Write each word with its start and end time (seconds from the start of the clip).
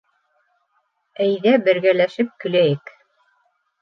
Әйҙә, 1.25 1.53
бергәләшеп 1.67 2.33
көләйек! 2.47 2.95